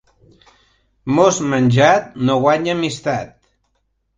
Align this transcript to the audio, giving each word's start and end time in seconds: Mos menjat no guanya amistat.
Mos 1.17 1.37
menjat 1.51 2.09
no 2.25 2.39
guanya 2.47 2.77
amistat. 2.79 3.37